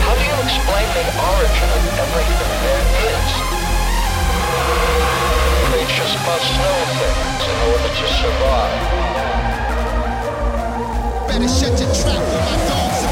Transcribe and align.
How 0.00 0.14
do 0.14 0.22
you 0.22 0.36
explain 0.44 0.88
the 0.96 1.04
origin 1.32 1.70
of 1.78 1.98
everything 1.98 2.52
there 2.62 2.84
is? 3.14 3.41
Creatures 5.82 6.14
must 6.24 6.48
know 6.58 6.78
things 7.00 7.42
in 7.50 7.58
order 7.72 7.90
to 7.98 8.06
survive. 8.06 8.82
Better 11.26 11.48
shut 11.48 11.74
your 11.80 11.92
trap 11.92 12.22
my 12.22 12.56
dogs 12.68 13.11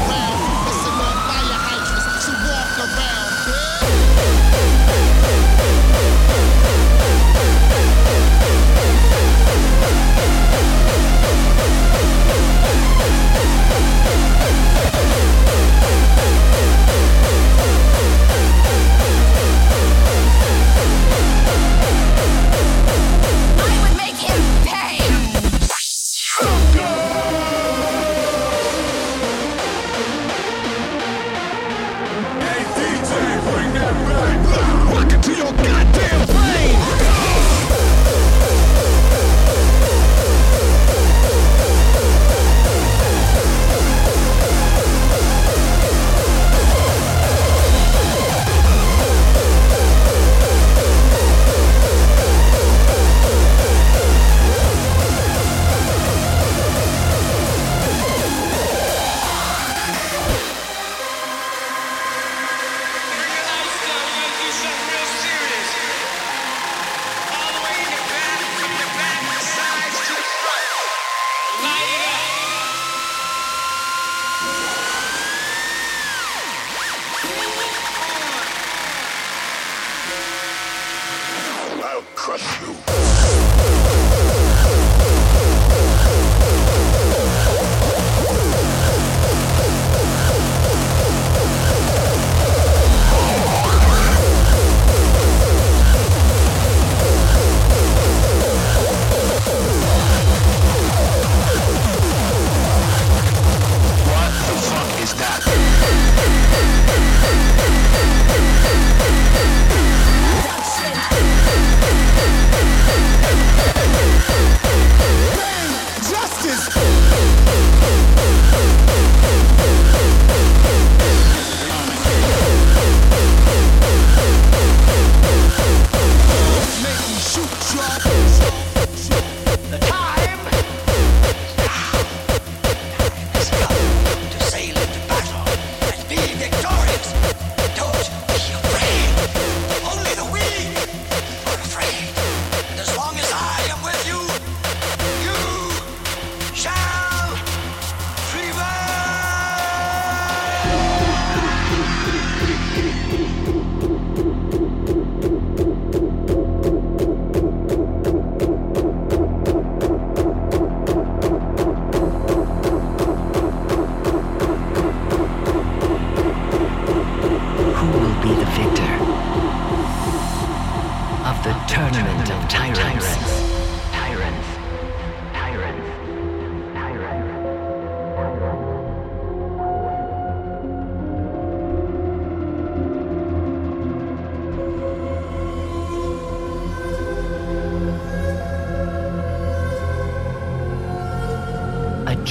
crush 82.31 82.61
you. 82.61 83.10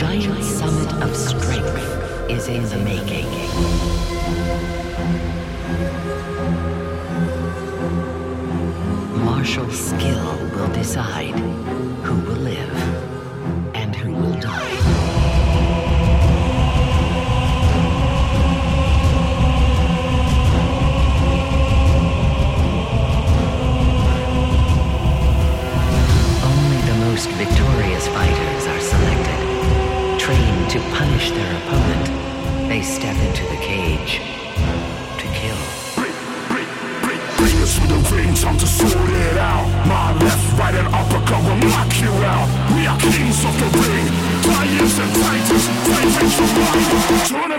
Giant 0.01 0.43
summit 0.43 0.91
of 1.03 1.15
strength 1.15 2.31
is 2.31 2.49
in 2.49 2.63
the 2.71 2.79
making. 2.79 3.27
Martial 9.23 9.71
skill 9.71 10.39
will 10.55 10.73
decide 10.73 11.37
punish 31.21 31.37
their 31.37 31.57
opponent, 31.59 32.69
they 32.69 32.83
step 32.83 33.17
into 33.17 33.43
the 33.45 33.57
cage 33.57 34.21
to 35.19 35.27
kill. 35.37 35.57
Bring 37.37 37.57
us 37.63 37.81
with 37.81 37.89
the 37.89 38.17
range, 38.17 38.45
I'm 38.45 38.57
to 38.59 38.67
sort 38.67 38.93
it 38.93 39.39
out. 39.39 39.67
My 39.87 40.13
left, 40.19 40.59
right, 40.59 40.75
and 40.75 40.89
uppercut 40.89 41.43
will 41.45 41.57
knock 41.69 41.93
you 42.01 42.13
out. 42.25 42.49
We 42.75 42.87
are 42.87 42.99
kings 42.99 43.45
of 43.45 43.55
the 43.61 43.69
ring, 43.81 44.07
giants 44.45 44.99
and 44.99 45.13
titans, 45.15 45.67
titans 45.89 46.39
of 46.41 46.51
life, 46.59 47.50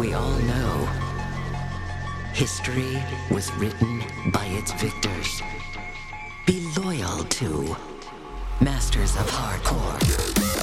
we 0.00 0.14
all 0.14 0.38
know 0.38 0.88
history 2.32 2.96
was 3.30 3.52
written 3.56 4.02
by 4.32 4.46
its 4.46 4.72
victors. 4.72 5.42
Be 6.46 6.66
loyal 6.78 7.22
to 7.24 7.76
Masters 8.62 9.14
of 9.16 9.30
Hardcore. 9.30 10.59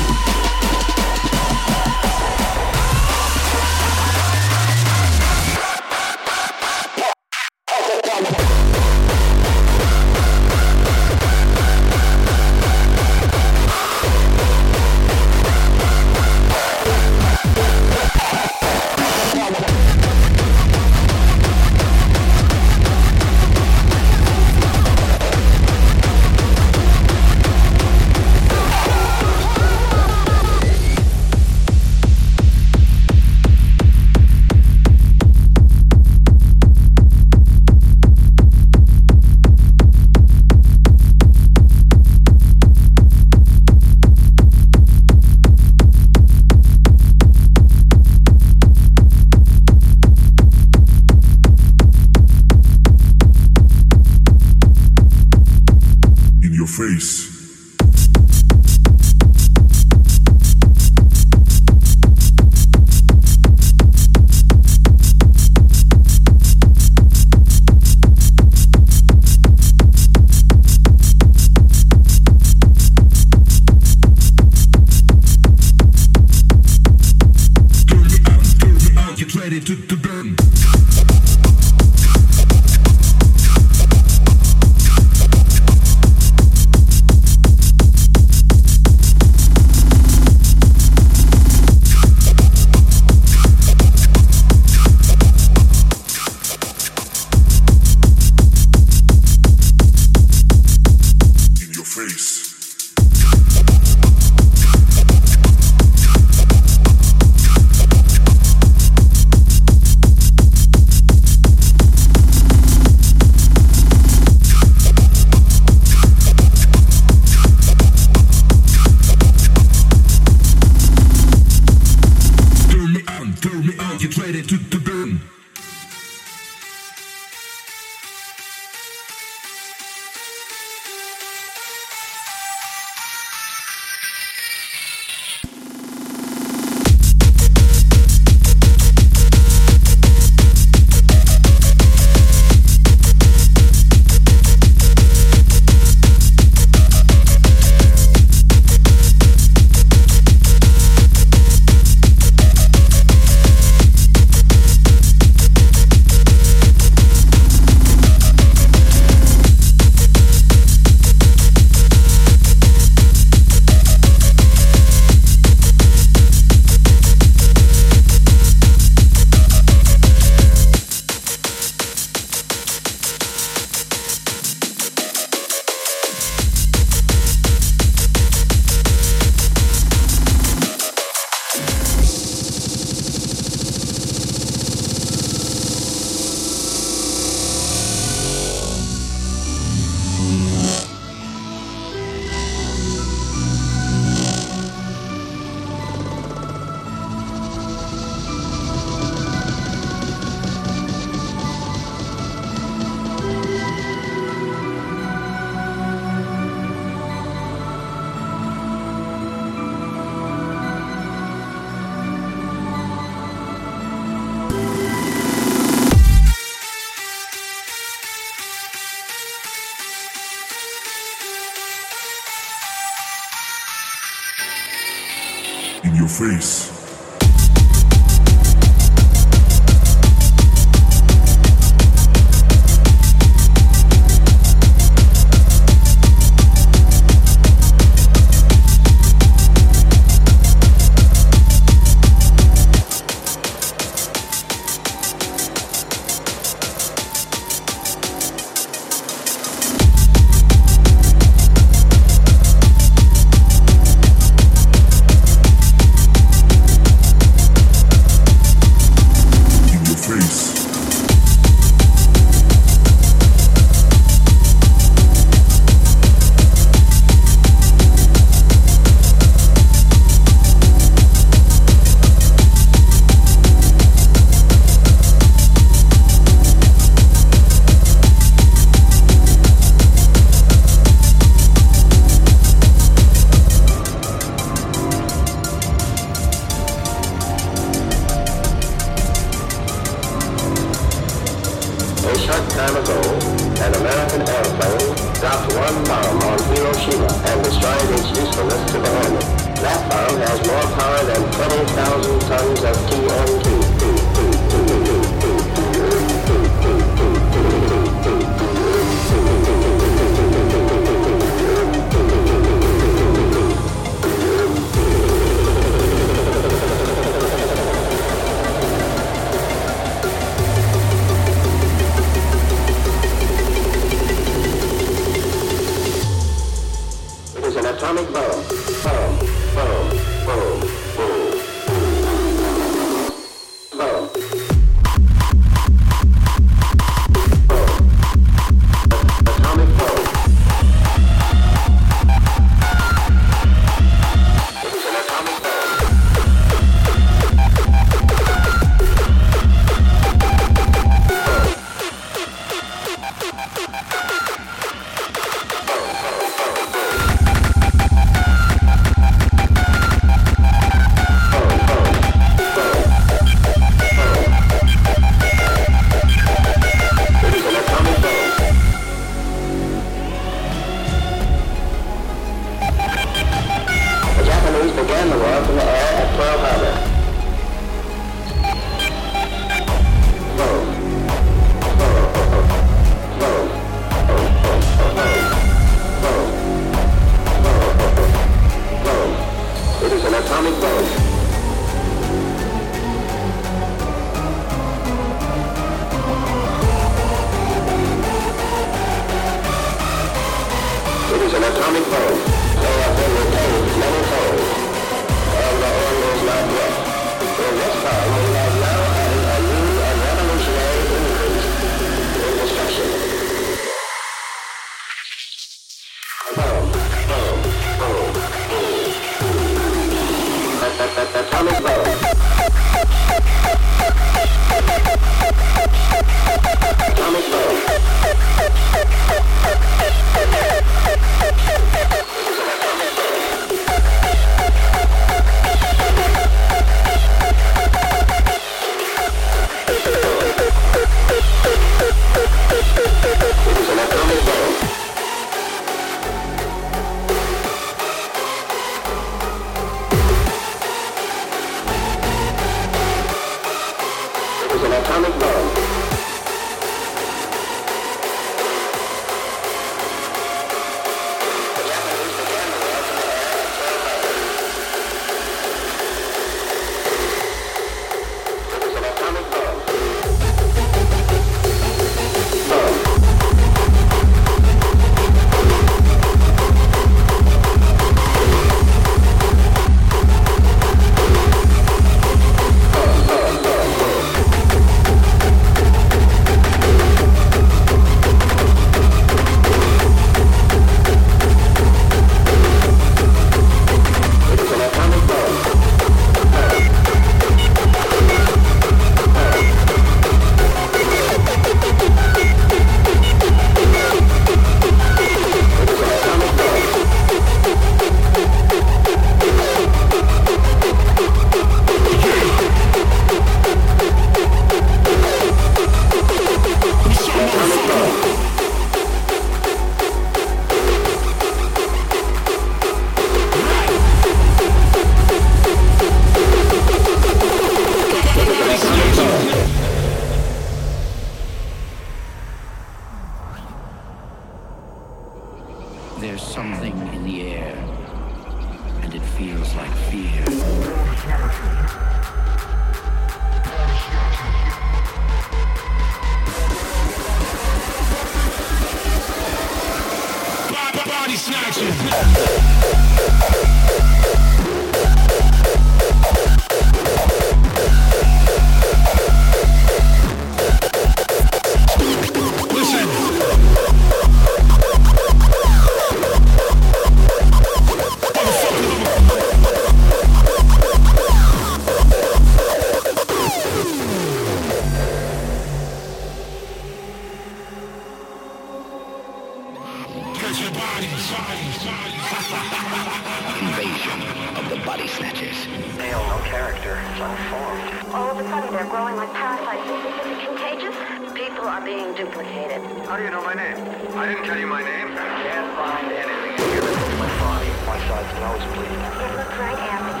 Invasion 583.44 584.00
of 584.36 584.48
the 584.48 584.56
body 584.64 584.88
snatchers. 584.88 585.46
Male, 585.76 586.00
no 586.08 586.18
character, 586.24 586.80
unformed. 586.96 587.92
All 587.92 588.10
of 588.10 588.18
a 588.18 588.24
sudden, 588.24 588.50
they're 588.50 588.64
growing 588.64 588.96
like 588.96 589.12
parasites. 589.12 589.60
Is 589.60 589.84
it 590.08 590.24
contagious? 590.24 590.74
People 591.12 591.44
are 591.44 591.60
being 591.60 591.92
duplicated. 591.94 592.64
How 592.88 592.96
do 592.96 593.04
you 593.04 593.10
know 593.10 593.22
my 593.22 593.34
name? 593.34 593.60
I 593.94 594.08
didn't 594.08 594.24
tell 594.24 594.38
you 594.38 594.46
my 594.46 594.62
name. 594.64 594.88
I 594.96 595.04
can't 595.20 595.52
find 595.52 595.92
anything 595.92 596.32
in 596.32 596.48
here 596.48 596.84
my 596.96 597.12
body. 597.20 597.52
My 597.68 597.76
side's 597.84 598.08
nosebleed. 598.24 598.64
It 598.64 599.12
looks 599.20 599.36
right 599.36 599.60
at 599.60 599.84
me. 599.84 600.00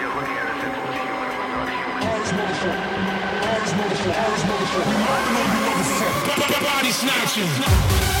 You're 0.00 0.08
looking 0.08 0.36
at 0.40 0.48
us 0.50 0.64
if 0.64 0.72
it 0.72 0.88
was 0.88 0.96
human, 1.04 1.36
we're 1.36 1.52
not 1.52 1.68
human. 1.68 2.00
Always 2.08 2.32
motherfucker. 2.32 2.80
Always 3.44 3.72
motherfucker. 3.76 4.24
Always 4.24 4.42
motherfucker. 4.48 4.92
Body 6.64 6.92
snatchers. 6.92 8.11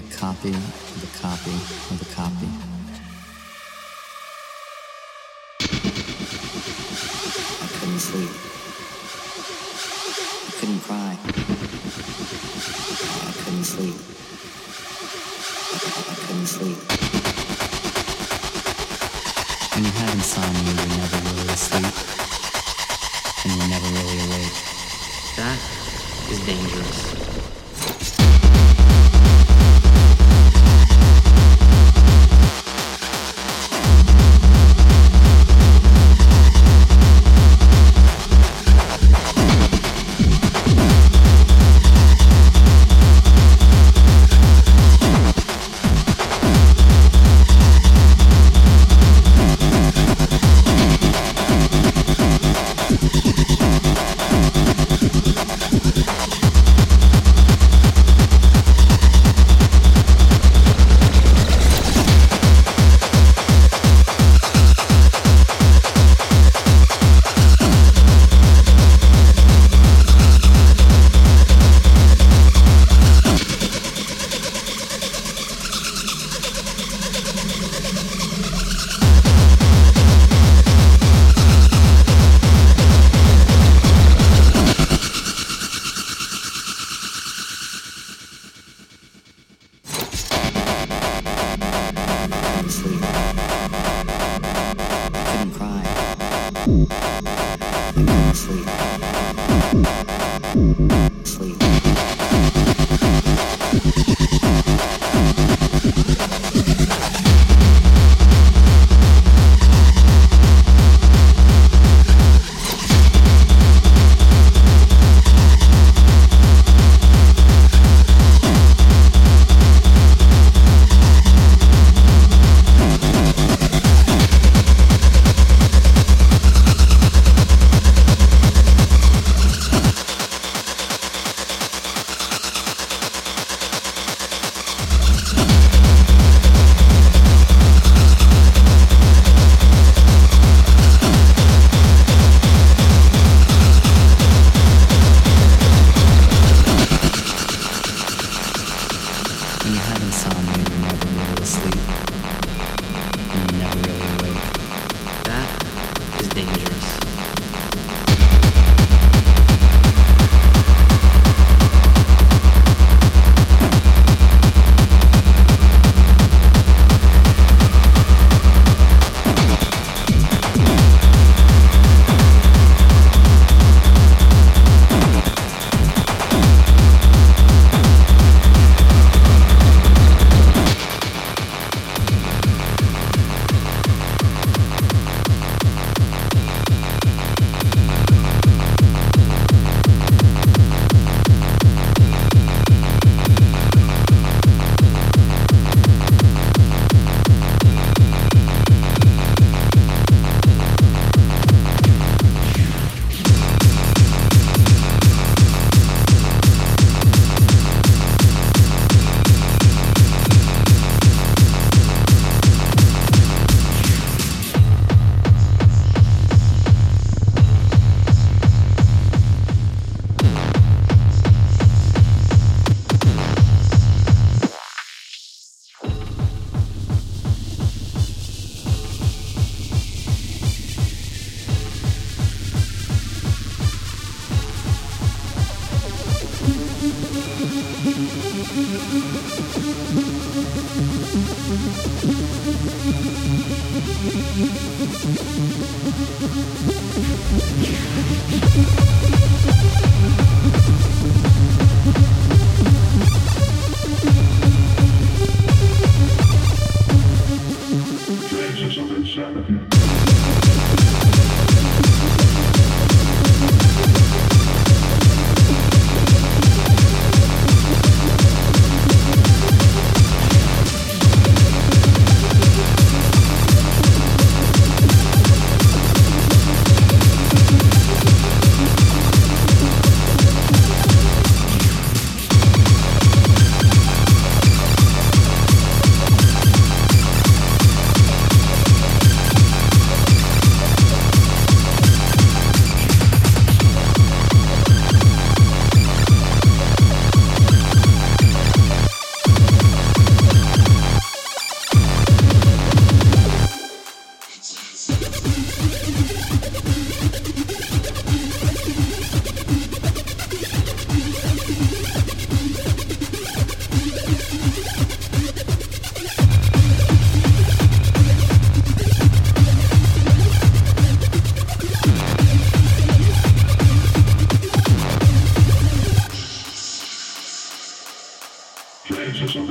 a 0.00 0.16
copy 0.16 0.48
of 0.48 1.04
a 1.04 1.18
copy 1.20 1.50
of 1.92 2.00
a 2.00 2.04
copy. 2.14 2.48
I 7.60 7.68
couldn't 7.76 7.98
sleep. 8.00 8.30
I 10.46 10.52
couldn't 10.58 10.80
cry. 10.80 11.18
I 13.26 13.32
couldn't 13.44 13.64
sleep. 13.64 13.96
I, 15.72 15.78
I 16.08 16.14
couldn't 16.24 16.46
sleep. 16.46 16.78
When 19.74 19.84
you 19.84 19.92
have 20.00 20.14
insomnia, 20.14 20.62
you're 20.64 20.96
never 20.96 21.18
really 21.28 21.52
asleep. 21.52 21.94
And 23.44 23.52
you're 23.56 23.68
never 23.68 23.88
really 23.88 24.18
awake. 24.24 24.56
That 25.36 25.58
is 26.30 26.40
dangerous. 26.46 27.29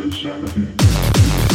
insanity. 0.09 1.48